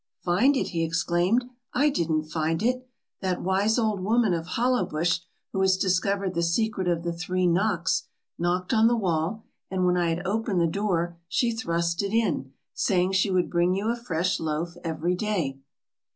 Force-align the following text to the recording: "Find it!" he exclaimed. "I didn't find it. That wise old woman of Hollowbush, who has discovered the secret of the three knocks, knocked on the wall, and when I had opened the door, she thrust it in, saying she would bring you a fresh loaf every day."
"Find 0.25 0.57
it!" 0.57 0.69
he 0.69 0.83
exclaimed. 0.83 1.45
"I 1.75 1.91
didn't 1.91 2.23
find 2.31 2.63
it. 2.63 2.89
That 3.19 3.43
wise 3.43 3.77
old 3.77 3.99
woman 3.99 4.33
of 4.33 4.47
Hollowbush, 4.57 5.19
who 5.53 5.61
has 5.61 5.77
discovered 5.77 6.33
the 6.33 6.41
secret 6.41 6.87
of 6.87 7.03
the 7.03 7.13
three 7.13 7.45
knocks, 7.45 8.07
knocked 8.39 8.73
on 8.73 8.87
the 8.87 8.97
wall, 8.97 9.43
and 9.69 9.85
when 9.85 9.97
I 9.97 10.09
had 10.09 10.25
opened 10.25 10.59
the 10.59 10.65
door, 10.65 11.19
she 11.27 11.51
thrust 11.51 12.01
it 12.01 12.13
in, 12.13 12.51
saying 12.73 13.11
she 13.11 13.29
would 13.29 13.51
bring 13.51 13.75
you 13.75 13.89
a 13.91 13.95
fresh 13.95 14.39
loaf 14.39 14.73
every 14.83 15.13
day." 15.13 15.59